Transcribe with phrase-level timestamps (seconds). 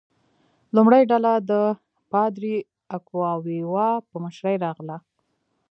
[0.75, 1.51] لومړۍ ډله د
[2.11, 2.55] پادري
[2.95, 4.97] اکواویوا په مشرۍ راغله.